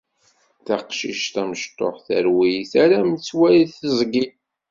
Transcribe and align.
Taqcict 0.65 1.31
tamecṭuḥt, 1.33 2.01
terwel, 2.07 2.59
terra 2.71 2.99
metwal 3.11 3.57
tiẓgi. 3.79 4.25